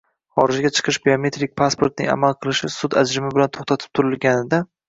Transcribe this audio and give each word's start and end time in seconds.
xorijga 0.37 0.71
chiqish 0.77 0.97
biometrik 1.07 1.53
pasportning 1.61 2.09
amal 2.15 2.35
qilishi 2.41 2.73
sud 2.79 2.99
ajrimi 3.05 3.33
bilan 3.37 3.55
to‘xtatib 3.59 3.93
turilganida 4.01 4.65